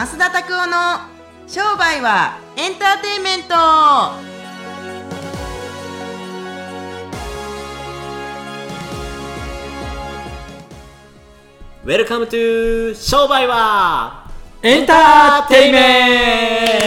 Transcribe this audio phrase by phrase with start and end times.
[0.00, 1.00] 増田拓夫の
[1.46, 3.54] 商売はエンターテインメント。
[11.84, 14.26] Welcome to 商売は
[14.62, 16.78] エンターテイメ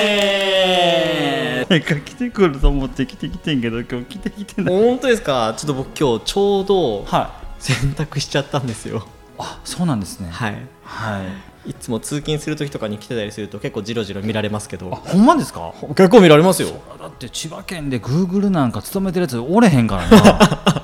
[1.61, 1.70] ント。
[1.70, 4.73] なんか来てくると思って来てきてんけど今日来てきてない。
[4.75, 5.53] 本当ですか？
[5.55, 8.98] ちょっと僕今日ちょうどは洗濯しちゃったんですよ。
[8.98, 9.02] い
[9.38, 10.31] あそうなんですね。
[10.31, 10.55] はい。
[10.84, 15.73] はいいつも通勤する時とかに来てたりすると結構ジロジロ見られますけあどほんまですか？
[15.95, 16.70] 結構見られますよ。
[16.99, 20.18] だって千葉県でグーグルなんか勤めてるやつおれへんからな。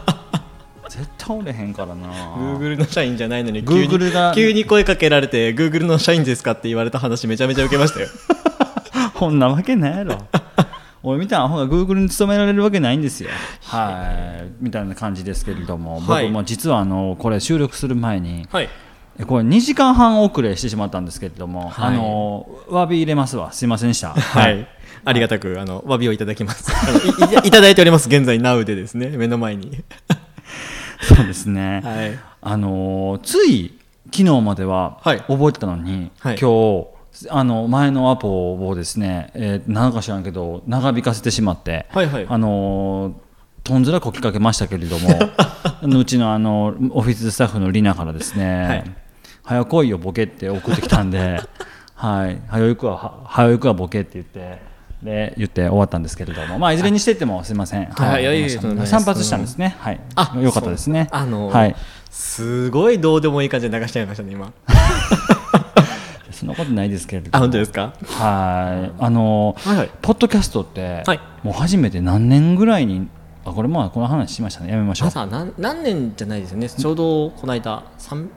[0.89, 2.07] 絶対おれへんからな。
[2.37, 8.07] Google の社員じゃないのに急に Google が急に声かけられて Google の社員ですかって言われた話めちゃめちゃ受けましたよ。
[9.15, 10.17] こんなわけないやろ。
[11.03, 13.29] 俺みたいなアホがグーグルに勤められるわけないんですよ。
[13.63, 14.49] はい。
[14.61, 16.25] みたいな感じですけれども、はい。
[16.25, 18.65] 僕も実はあのこれ収録する前にはい。
[18.65, 18.69] え
[19.25, 21.95] これ2時間半遅れしてしまったんですけれども、はい。
[21.95, 23.51] あの詫び入れますわ。
[23.51, 24.13] すいませんでした。
[24.15, 24.67] はい、
[25.03, 26.71] ありがたくあの詫びをいただきます。
[27.05, 28.07] いいいただいております。
[28.07, 29.09] 現在 Now でですね。
[29.09, 29.83] 目の前に。
[31.01, 32.19] そうですね、はい。
[32.41, 33.73] あのーつい
[34.11, 35.19] 昨日までははい。
[35.27, 36.37] 覚えてたのに、はい。
[36.39, 42.25] 今日あの前のアポをですね、えー、なんか知らんけど長引かせてしまって、はいはい。
[42.29, 43.13] あのー
[43.63, 45.09] とんずらこきかけましたけれども
[45.99, 48.83] うちのあのオフィススタッフのリナからですね、はい
[49.49, 51.41] 早来いよボケって送ってきたんで、
[51.95, 54.61] はい、早行くわは早行くわボケって言って
[55.01, 58.21] で言って終わったんですけれども、まあいずれにしてってもすみません、はい。
[58.21, 61.07] いやいやいいです散髪したんですね、はい、あよかったですね。
[61.09, 61.75] あのはい、
[62.11, 64.53] すごいどうでもいい感じで流しちゃいましたね今。
[66.31, 67.93] そんなことないですけれどあも、本当ですか？
[68.05, 69.89] はい、あのはいはい。
[70.03, 71.19] ポッドキャストって、はい。
[71.41, 73.07] もう初めて何年ぐらいに、
[73.45, 75.07] あこれまあこの話しましたね、やめましょう。
[75.07, 76.69] 朝何何年じゃないですよね。
[76.69, 78.27] ちょうどこの間3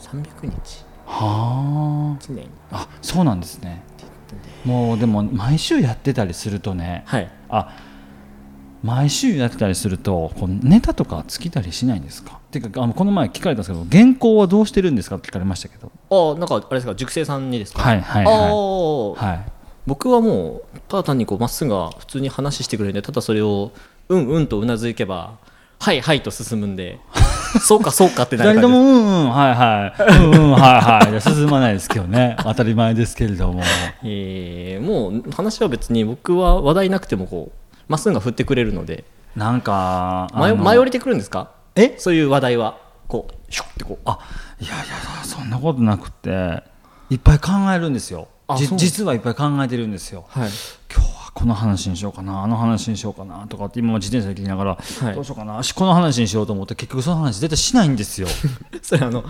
[0.00, 0.84] 300日。
[1.06, 3.82] は1年あ、あそうなんですね。
[4.64, 7.30] もうでも毎週やってたりするとね、はい。
[7.48, 7.76] あ
[8.82, 12.36] 毎週やってたりするとこうネタとか尽きたりしないんですか？
[12.36, 15.90] っていうかあのこの前聞かれたんですけど原稿はどうしてるんですかって聞かれましたけど。
[16.34, 16.94] あなんかあれですか？
[16.94, 17.82] 塾生さんにですか？
[17.82, 19.12] はいはいあはー。
[19.14, 19.52] いはい。
[19.86, 23.70] 僕はもうただ単にこうまっすぐが普通に話してくれるんでただそれを
[24.08, 25.38] うんうんとうなずけば
[25.78, 26.98] はいはいと進むんで
[27.60, 30.22] そうかそうかってな二人ともうんうんはいはい。
[30.24, 30.58] うんうんは
[31.06, 31.20] いはい。
[31.20, 32.36] 進まないですけどね。
[32.42, 33.62] 当たり前ですけれども。
[34.04, 39.04] えーもう話は別に僕は話題なくてもこうまっすぐが振ってくれるので。
[39.34, 41.50] なんか前前降りてくるんですか？
[41.74, 41.94] え？
[41.98, 44.08] そういう話題はこうシュッてこう。
[44.08, 44.18] あ
[44.60, 44.84] いやいや
[45.24, 46.62] そんなことなくて
[47.10, 48.28] いっぱい考えるんですよ。
[48.76, 50.24] 実はいっぱい考えてるんですよ。
[50.28, 50.48] はい
[51.36, 55.14] この話にしようかなあの話にしようかなとかって今も自転車で聞きながら、はい。
[55.14, 58.28] どうしようかなしこの話にしようと思って結局その話絶対しないんですよ。
[58.80, 59.22] それあの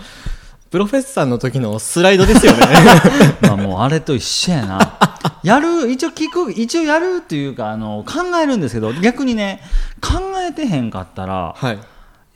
[0.71, 2.59] プロフェッサーの時のスライドですよね。
[3.43, 4.99] まあもうあれと一緒やな。
[5.43, 9.61] やる一応聞く一応やるっていうかあの考えるんですけど逆にね
[10.01, 11.79] 考えてへんかったらはい。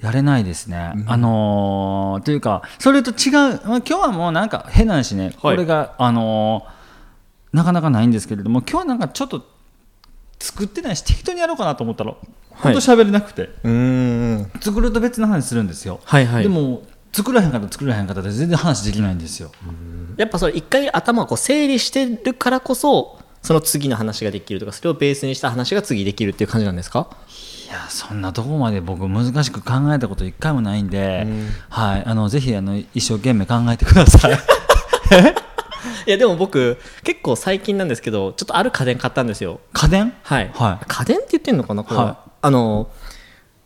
[0.00, 6.80] やれないですね、あのーというかそれと違う、まあ、今日はもうなんか変な話ね、これがあのー
[7.52, 9.44] なかなかないんですけれども今日はなんかちょっと
[10.40, 12.14] 作ってないし適当にやろうかなと思ったら
[12.50, 16.42] 本当喋れなくて、うーん作ると別の話するんですよ、はいはい。
[16.42, 19.52] でも作らへんかったら作らへんかったら全然話できないんですよ。
[20.16, 27.08] やっぱそれ一回頭をこう整理してるからこそその次の話ができるとかそれをベースにした話が次できるっていう感じなんですか？
[27.68, 31.26] いやそんなとこまで僕難しく考えたこと一回もないんで、
[31.68, 34.32] はい、あのぜひあの一生懸命考えてください
[36.06, 39.60] いやでも僕結構最近なんですけどちょっとある家電買ったんですよ。
[39.72, 40.12] 家電？
[40.22, 40.84] はい、はい。
[40.86, 42.30] 家電って言ってんのかなこれは、はい。
[42.42, 42.90] あの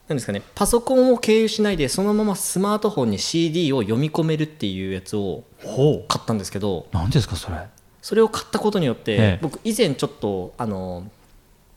[0.09, 7.57] なんですかねパソコンを経由しないでそのままスマートフォンに CD を読み込めるっていうやつをほ買ったんですけどう何ですかそれ？
[8.03, 9.39] それを買ったことによって、ええ。
[9.41, 11.05] 僕以前ちょっとあの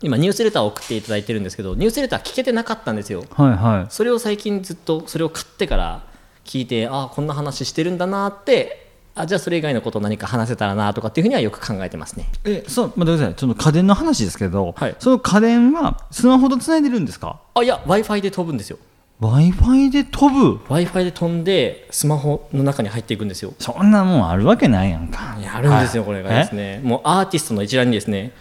[0.02, 3.24] 今ニュースレターを送っていただいてるんですけどニュースレター聞けてなかったんですよ。
[3.32, 3.94] はいはい。
[3.94, 6.04] それを最近ずっとそれを買ってから
[6.44, 8.87] 聞いてああこんな話してるんだなって
[9.20, 12.28] あじゃあそれ以外のこと何か話せたらなとかっていうふうにはよく考えてますね。
[12.46, 13.34] えそう待ってください。
[13.38, 14.96] その家電の話ですけど、はい。
[15.00, 17.40] その家電はスマホとつないでるんですか？
[17.56, 18.78] あいや w i f i で飛ぶんですよ。
[19.20, 23.54] W i f i で飛ぶ？W i f i で飛んでスマホの中に入っていくんですよ。
[23.58, 25.38] そんなもんあるわけないやんか。
[25.42, 26.82] やるんですよ、これがですね。
[26.84, 28.32] もうアーティストの一覧にですね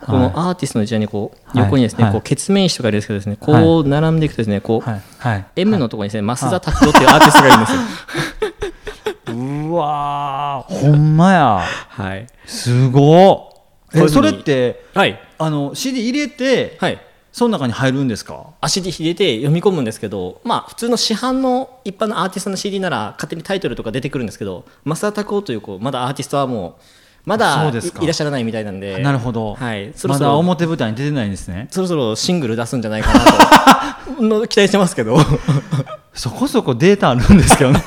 [0.00, 1.64] このアーティストの一覧にこうはい。
[1.66, 2.12] 横にですね、はい。
[2.12, 5.02] こう決名詞とかあるんですけどですねこう並んでいくとですねこう、はい。
[5.18, 5.46] はい。
[5.56, 7.78] M のところにですね増田拓郎っていうアーティストがいるんですよ。
[7.80, 7.84] う
[9.74, 10.74] わー。
[10.74, 11.62] ほんまや。
[11.88, 12.26] はい。
[12.46, 13.50] すご
[13.94, 15.20] えそれってはい。
[15.38, 17.00] あの CD 入れて、はい。
[17.32, 18.50] その中に入るんですか？
[18.60, 26.78] 足で入れて読み込むんですけどまあ普通の市販の一般のアーティストの CD なら勝手にタイトルとか出てくるんですけど増田拓郎というこうまだアーティストはも
[27.24, 28.98] まだいらっしゃらないみたいなんで。
[28.98, 29.92] なるほど、はい。
[29.94, 31.68] そろそろまだ表舞台に出てないんですね。
[31.70, 33.24] そろそろシングル出すんじゃないかな
[34.16, 34.22] と。
[34.22, 35.18] の期待してますけど。
[36.12, 37.82] そこそこデータあるんですけどね。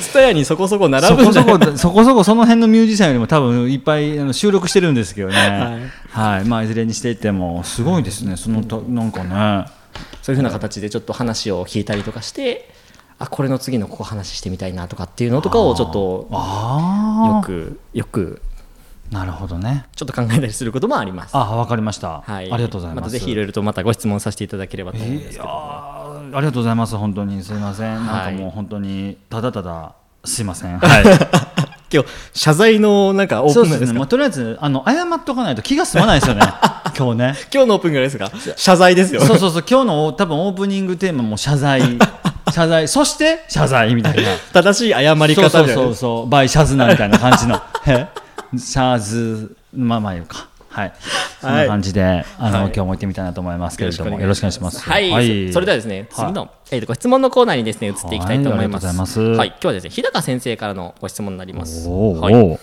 [0.00, 5.90] ツタヤにそこそこ並ぶんじゃないこそこそこその辺のミュージシャンよりも多分いっぱいあの収録してるんですけどね。
[6.10, 8.36] はい、まあいずれにしていってもすごいですね。
[8.36, 9.66] そのとなんかね。
[10.22, 12.70] そういうふうな形でちょっと話を聞いたりとかして
[13.18, 18.47] あこれの次のここ話してみたいなとかっていうのとかをちょっとあよくよくあ
[19.10, 19.86] なるほどね。
[19.96, 21.36] ちょっと考えたりすることもあります。
[21.36, 23.04] あわかりました、はい、ありがとうございます。
[23.04, 27.42] たぜひいろいろとまたご質問させていただければと思うんですけど、ありがとうございます本当に。
[27.42, 29.94] すいません、なんかはいもう本当にただただ
[30.24, 30.78] すいません。
[30.78, 31.04] はい。
[31.90, 36.42] 今日謝罪のなんかオープンですかですねもうとりあえずあの謝っとかないと気が済まないですよね。
[36.98, 37.34] 今日ね。
[37.52, 38.30] 今日のオープンぐらいですか？
[38.56, 39.22] 謝罪ですよ。
[39.22, 39.64] そうそうそう。
[39.68, 41.80] 今日の多分オープニングテーマも謝罪。
[42.52, 42.88] 謝罪。
[42.88, 44.22] そして謝罪みたいな。
[44.52, 46.28] 正しい謝り方そうそうそうそう。
[46.28, 47.60] バイシャズナみたいな感じの。
[47.86, 48.06] へ
[48.56, 50.20] シャズまあまあい。
[50.20, 50.92] うかはい。
[51.40, 52.66] そんな感じで、あの、はい。
[52.66, 54.80] 今日も行ってみたいなと思いますけれどもよろしくお願いします。
[54.80, 58.52] はい、それではですね、次の、えーとご質問のコーナーにですね移っていきたいと思います。
[58.52, 59.20] はいありがとうございます。
[59.20, 61.88] はい、今日はですね日高先生からのご質問になります。
[61.88, 62.34] はい。
[62.34, 62.58] えー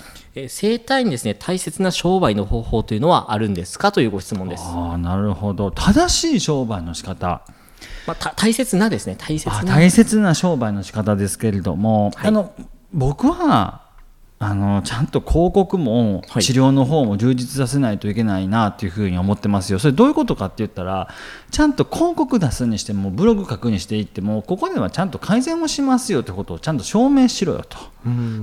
[0.50, 4.64] 生体にですね大切な商売の方法というのはあるんですかというご質問です。
[4.66, 5.72] ああなるほど。
[5.72, 7.42] 正しい商売の仕方。
[8.06, 9.60] まあた大切なですね大切な。
[9.60, 12.28] あ大切な商売の仕方ですけれども、はい。
[12.28, 12.54] あの
[12.92, 13.85] 僕は
[14.38, 19.80] あのちゃんと広告もはい治療の方も充実させないといけないなっていうふうに思ってますよ。
[19.80, 21.08] それどういうことかって言ったら
[21.52, 27.78] ちゃんと広告出すにしてもブログ書くにしていってもここではちゃんと改善をしますよってことをちゃんと証明しろよと。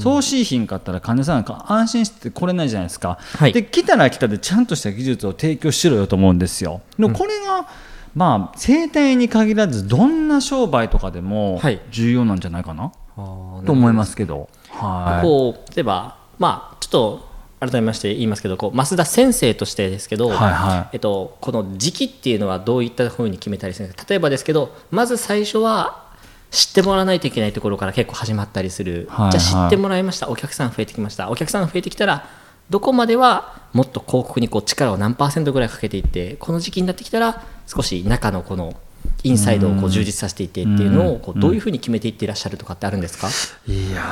[0.00, 3.18] そうしいひんかったら患者さんが安心して来れないじゃないですか。
[3.20, 6.80] はいで来たら来たでちゃんとした技術を提供しろよと思うんですよ。
[6.98, 7.68] でもこれが、
[8.14, 14.48] まあ生態に限らずどんな商売とかでもはい重要なんじゃないかな、あーと思いますけど。
[14.72, 15.22] はい。
[15.22, 20.88] こう例えばまあちょっと改めまして言いますけどこう増田先生としてですけど、はいはい。
[20.94, 24.10] えっと、この時期っていうのはどういったふうに決めたりするんですか？
[24.10, 26.10] 例えばですけどまず最初は
[26.50, 29.38] 知ってもらわないといけないところから結構始まったりする、はいはい。
[29.38, 30.28] じゃあ知ってもらいました。
[30.28, 31.30] お客さん増えてきました。
[31.30, 32.28] お客さん増えてきたら
[32.68, 38.74] どこまではもっと広告にこう力を何パーセントぐらいかけていってこの時期になってきたら少し中のこの
[39.24, 43.28] インサイドをこう充実させていってっていうのをこうどういうふうに決めていっていらっしゃるとかってあるんですか、
[43.66, 44.02] いや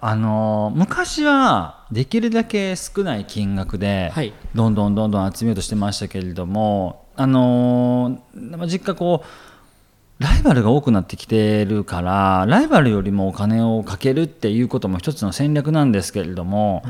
[0.00, 4.32] ーあのー昔はできるだけ少ない金額で、はい。
[4.54, 8.20] どんどんどんどん集めようとしてましたけれども、あの
[8.66, 16.82] 実家こうライバルが多くなってきてるからライバルよりもお金をかけるっていうことも一つの戦略なんですけれども、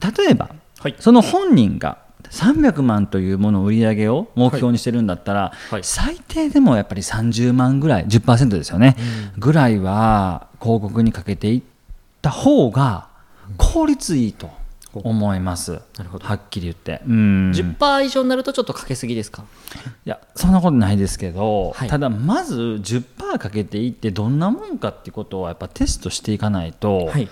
[0.00, 0.96] 例えば、はい。
[0.98, 1.98] その本人が
[2.30, 5.80] 300万というもの売り上げを目標にしてるんだったら、はい。
[5.82, 8.96] 最低でもやっぱり30万ぐらい10%ですよね、
[9.38, 11.62] ぐらいは広告にかけていっ
[12.22, 13.08] た方が
[13.56, 14.50] 効率いいと
[14.92, 16.26] 思います、なるほど。
[16.26, 17.02] はっきり言って。
[17.06, 17.50] うん。
[17.52, 19.44] 10%以上になるとちょっとかけすぎですか？
[20.04, 21.88] いやそんなことないですけど、はい。
[21.88, 27.28] ただまず10%かけていってどんなもんかってことをやっぱテストしていかないと、はい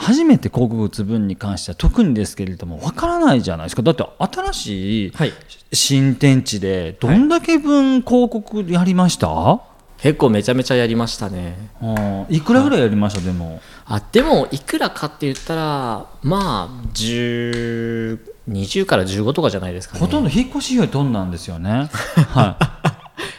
[0.00, 3.82] 初めて広告打つ分に関しては特にですけれどもわからないじゃないですか。
[3.82, 5.32] だって新しいはい。
[5.72, 9.60] 新天地でどんだけ分広告やりました、
[9.98, 11.70] 結構めちゃめちゃやりましたね。
[11.82, 13.60] うんいくらぐらいやりました、でも。
[13.86, 20.00] あでもいくらかって言ったらまあ10 20から15とかじゃないですかね。
[20.00, 21.88] ほとんど引っ越し費用飛んだんですよね。
[22.30, 22.79] はい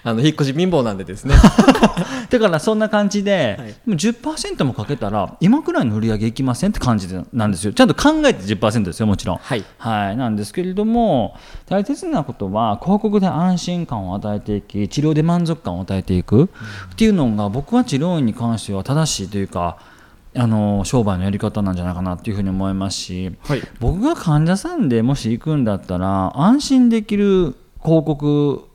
[0.04, 1.36] あの引っ越し貧乏なんでですね。
[2.30, 3.68] だからそんな感じで、はい。
[3.68, 7.74] でも10%もかけたら今くらいの売り上げいきませんって感じでなんですよ。
[7.74, 9.38] ちゃんと考えて10%ですよもちろん。
[9.38, 9.64] はい。
[9.78, 11.36] はい、なんですけれども
[11.68, 19.78] 大切なことは広告で安心感を与えていき治療で満足感を与えていくっていうのが僕は治療院に関しては正しいというか
[20.36, 23.62] あの商売のやり方なんじゃないかなっていうふうに思いますし、はい。
[23.80, 28.71] 僕が患者さんでもし行くんだったら安心できる広告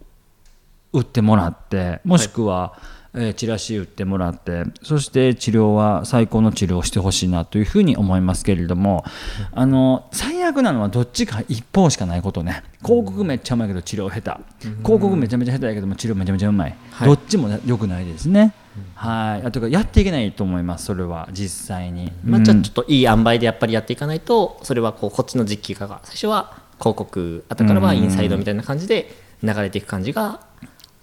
[0.98, 2.78] 打ってもらってもしくは、
[3.14, 9.04] えーチラシ打ってもらってそして治療は最高の治療をしてほしいなというふうに思いますけれども、
[9.52, 12.62] あの最悪なのはどっちか一方しかないことね。
[12.84, 17.08] 広告めっちゃうまいけど治療下手、広告めちゃめちゃ下手やけども治療めちゃめちゃうまい、はい。
[17.08, 18.52] どっちも良くないですね。
[18.94, 22.12] はい、あというかやっていけないと思いますそれは実際に。
[22.22, 22.44] まあ、うん。
[22.44, 30.40] じゃあちょっといい塩梅でやっぱりやっていかないとそれはこうこっちの実機化が最初は広告後からはインサイドみたいな感じで流れていく感じが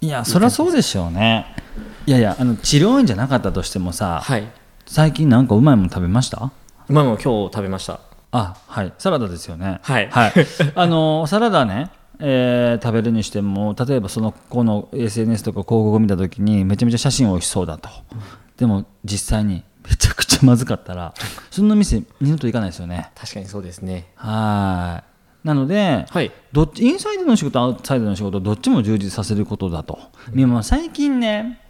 [0.00, 1.46] いやそりゃそうでしょうね。
[2.06, 4.46] いやいやあの治療院じゃなかったとしてもさ、はい。
[4.86, 6.52] 最近なんかうまいもの食べました？
[6.88, 8.00] まあもう今日食べました。
[8.32, 8.92] あはい。
[8.98, 9.80] サラダですよね。
[9.82, 10.10] はい。
[10.74, 17.88] あのサラダね、えー食べるにしても例えばその子の SNS とか広告を見た時にめちゃめちゃ写真美味しそうだと、
[18.58, 21.14] でも実際にめちゃくちゃしまずかったら
[21.50, 23.10] その店二度と行かないですよね。
[23.14, 24.08] 確かにそうですね。
[24.16, 25.13] はい
[25.44, 26.32] なので、はい。
[26.52, 29.98] どっちインサイドの仕事アウトサイドの仕事どっちも充実させることだと、
[30.34, 31.60] 今最近ね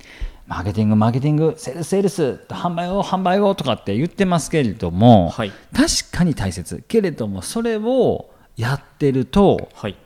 [0.47, 5.53] マーケティングマーケティングセールスセールス販売を販売をとかって言ってますけれども、はい。
[5.75, 6.85] 確かに大切。
[6.87, 9.97] けれどもそれをやってるとはい。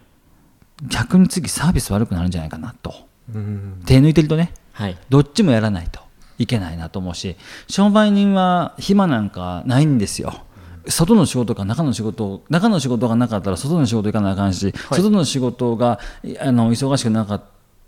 [0.86, 2.94] 逆に次サービス悪くなるんじゃないかなと。
[3.34, 3.82] うん。
[3.84, 4.96] 手抜いてるとねはい。
[5.10, 6.00] どっちもやらないと
[6.38, 7.36] いけないなと思うし
[7.68, 10.44] 商売人は暇なんかないんですよ。
[10.88, 15.00] 外の仕事か中の仕事中の仕事がなかったら外の仕事行かなあかんし、はい。
[15.00, 17.42] 外の仕事がいあの忙しくなかっ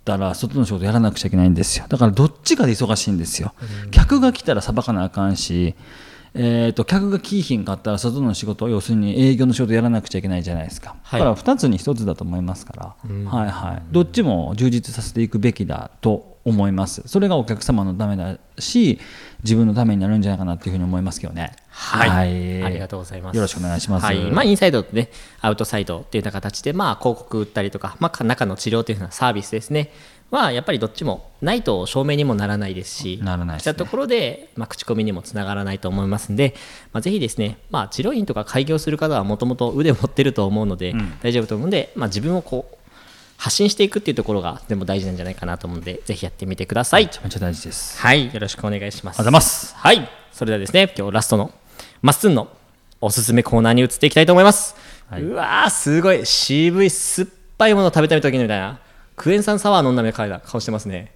[0.05, 1.85] たら外の仕事やらなくちゃいけないんですよ。
[1.89, 3.53] だからどっちかで忙しいんですよ、
[3.91, 5.75] 客が来たらさばかなあかんし、
[6.33, 11.19] えー、と客が来いひんかったら外の仕事要するに営業の仕事やらなくちゃいけないじゃないですか、はい。
[11.19, 12.95] だから2つに1つだと思いますから、
[13.29, 17.03] はいはい、どっちも充実させていくべきだと思います。
[17.05, 18.99] それがお客様のためだし
[19.43, 21.53] 自分のためになるんじゃないかなっていうふうに思いますけどね。
[21.69, 22.63] はい。
[22.63, 23.35] ありがとうございます。
[23.35, 24.31] よろしくお願いします、はい。
[24.31, 25.09] まあ、インサイドとね、
[25.41, 29.91] アウトサイドっていうような形で、まあ、広告売ったりとか、まあ、中の治療というようなサービスですね。
[30.31, 33.59] まあ、やっぱりどっちもないと証明にもならないですし、ならないね。
[33.59, 36.55] したところで、まあ、口コミにもつながらないと思いますんで、
[36.93, 42.77] まあ、ぜひですね、まあ、治療院とか開業する方はもともと腕を持ってると思うので、大丈夫と思うので、まあ、自分をこう、
[43.37, 47.05] 発信していくっていうところがでも大事なんじゃないかなと思うので、ぜひやってみてください。
[47.05, 47.99] めちゃめちゃ大事です。
[47.99, 49.19] はい、よろしくお願いします。
[49.19, 49.75] ありがとうございます。
[49.75, 51.51] はい、それではですね、今日ラストの
[52.01, 52.47] まっすんの
[53.01, 54.75] おすすめコーナーに移っていきたいと思います。
[55.09, 55.23] はい。
[55.23, 56.23] うわー、すごい。
[56.23, 58.79] 渋い酸っぱいもの食べたい時みたいな、
[59.21, 61.11] クエン酸サワー飲んだ目顔顔してますね。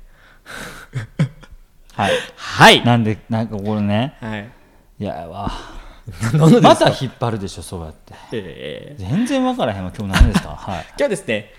[1.93, 2.11] はい。
[2.35, 2.85] はい。
[2.85, 4.15] なんでなんかこれね。
[4.21, 4.51] はい。
[4.99, 5.51] いやわ。
[6.61, 8.13] また引っ張るでしょそうやって。
[8.31, 9.91] えー全然分からへんわ。
[9.97, 10.85] 今日何ですか はい。
[10.89, 11.51] 今日はですね、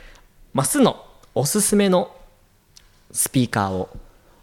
[0.55, 2.15] まっすんのおすすめの
[3.11, 3.89] スピーカーを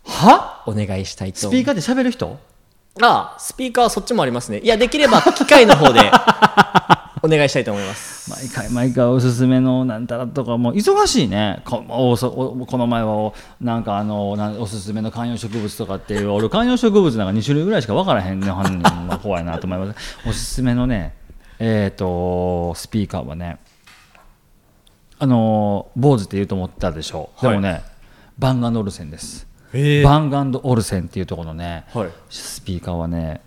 [0.06, 0.64] は？
[0.66, 1.40] お願いしたいと。
[1.40, 2.38] スピーカーで喋る人？
[3.02, 4.60] ああ、スピーカーはそっちもありますね。
[4.60, 6.02] いや、できれば機械の方で
[7.26, 8.30] お願いしたいと思います。
[8.30, 11.62] 毎回毎回おすすめのなんたらとかもう忙しいね。
[11.64, 20.20] こおそおこの前はおなんかあのおすすめの観葉植物とかっていう俺観葉植物なんか2種類ぐらいしか分からへんね犯人は怖いなと思います。
[20.28, 21.16] おすすめのね
[21.60, 23.58] えっ、とスピーカーはね
[25.18, 27.56] あの坊主って言うと思ったでしょう、はい。
[27.56, 27.84] でもね
[28.38, 32.10] バンガンドオルセンです、へバンガンドオルセンっていうところのね、はい。
[32.30, 33.40] スピーカーはね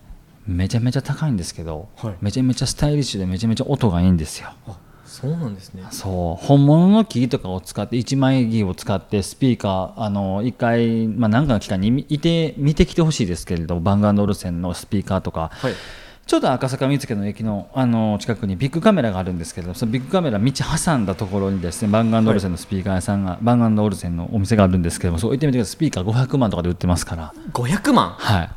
[0.47, 2.15] めちゃめちゃ高いんですけど、はい。
[2.21, 4.49] めちゃめちゃスタイリッシュでめちゃめちゃ音がいいんですよ。
[4.67, 5.83] あ、そうなんですね。
[5.91, 6.45] そう。
[6.45, 15.73] 本物の木とかを使って一枚木を使ってスピーカーあの一回、まあ、何かの機会に見いて見てきてほしいですけれどバンガンドオルセンのスピーカーとか、はい。
[16.25, 25.71] ちょうど赤坂見附の駅のあの近くにビッグカメラがあるんですけどそのビッグカメラ道挟んだところにですねバンガンドオルセンのスピーカー屋さんが、バンガンドオルセンのお店があるんですけどもそう行ってみてください。
[25.71, 27.33] スピーカー500万とかで売ってますから。
[27.53, 28.09] 500万？
[28.11, 28.49] はい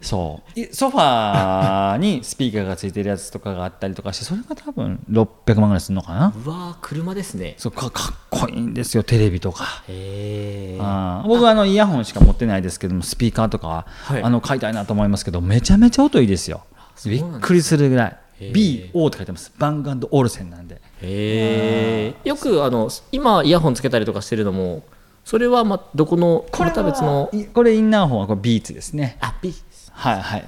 [0.00, 0.60] そう。
[0.60, 6.32] いソファーにスピーカーがついてるやつとかがあったりとかしてそれが多分600万ぐらいするのかな？
[6.44, 7.54] うわー車ですね。
[7.58, 9.84] そうかかっこいいんですよテレビとか。
[9.88, 10.78] へえ。
[10.80, 11.28] あー。
[11.28, 14.22] 僕はあのイヤホンしか持ってないですけどもスピーカーとかは、はい。
[14.22, 16.62] あの買いたいなと思いますけどめちゃめちゃ音いいですよ。
[17.04, 18.16] びっくりするぐらい。
[18.40, 19.52] BO って書いてます。
[19.58, 20.76] バンガンドオルセンなんで。
[20.76, 22.14] へえ。
[22.24, 24.82] よくあの今イヤホンつけたりとかしてるのも、
[25.26, 29.18] それはまどこのこれとは別のいこれインナーホンはこれビーツですね。
[29.20, 29.52] あ B
[29.92, 30.44] はいはい。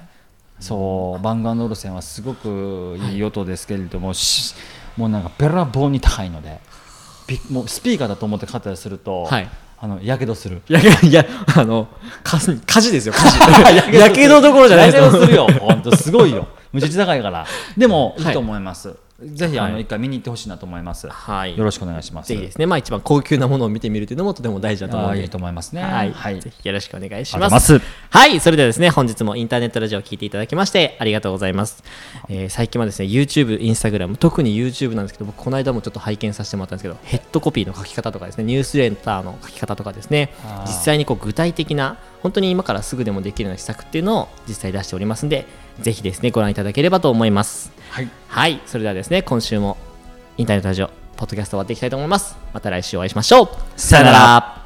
[0.60, 4.54] そうバンガンドオルセンはすごくいい音ですけれども、し
[4.96, 6.60] もうなんかべらぼうに高いので
[7.26, 9.48] びもうスピーカーだと思って買ったりすると、はい。
[9.84, 10.62] あのやけどする。
[10.70, 11.88] いやいやいやあの
[12.22, 13.38] 火事火事ですよ火事。
[13.98, 15.48] やけどどころじゃないですやけどするよ。
[15.58, 16.46] 本当すごいよ。
[16.72, 17.44] むちゃ高いから。
[17.76, 18.22] でもい。
[18.22, 19.72] いはいと思います、ぜひあはい。
[19.72, 21.56] の一回見に行ってほしいなと思います、はい。
[21.56, 22.28] よろしくお願いします。
[22.28, 22.66] ぜひですね。
[22.66, 25.20] まあ一番高級なものを見てみるというのもとても大事だと思うので。
[25.20, 25.82] あーいいと思いますね。
[25.82, 26.40] はい、はい。
[26.40, 27.80] ぜひよろしくお願いします。
[28.10, 28.40] はい。
[28.40, 31.82] それではですね本日もインターネットラジオを聞いていただきましてありがとうございます、
[32.28, 40.30] えー最近はですね YouTube、Instagram 特に YouTube なんですけど僕この間もちょっと拝見させてもらったんですけどヘッドコピーの書き方とかですねニュースレターの書き方とかですね
[40.66, 45.46] 実際にこう具体的な本当に今からすぐでもできるような施策っていうのを実際出しておりますんで
[45.80, 49.76] ぜひですねご覧いただければと思いますはいはい、それではですね、今週も
[50.38, 52.38] インターネットラジオ、ポッドキャスト終わっていきたいと思います。
[52.54, 53.48] また来週お会いしましょう。
[53.76, 54.61] さよなら